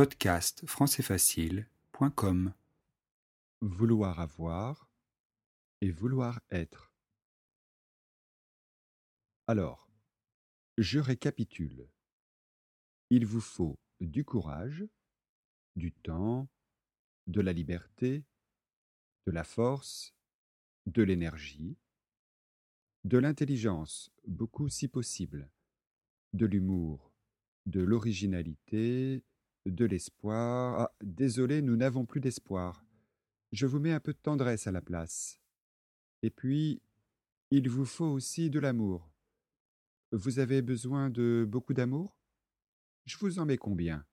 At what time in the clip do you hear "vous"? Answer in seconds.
13.26-13.42, 33.66-33.78, 37.68-37.84, 40.12-40.38, 43.18-43.38